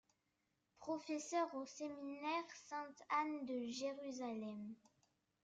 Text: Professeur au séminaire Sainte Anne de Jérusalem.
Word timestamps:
Professeur 0.79 1.53
au 1.53 1.63
séminaire 1.67 2.45
Sainte 2.65 3.03
Anne 3.21 3.45
de 3.45 3.67
Jérusalem. 3.67 4.73